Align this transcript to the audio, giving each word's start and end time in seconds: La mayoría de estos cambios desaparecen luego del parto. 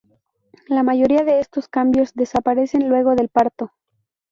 La 0.67 0.81
mayoría 0.81 1.23
de 1.23 1.39
estos 1.39 1.67
cambios 1.67 2.15
desaparecen 2.15 2.89
luego 2.89 3.13
del 3.15 3.29
parto. 3.29 3.71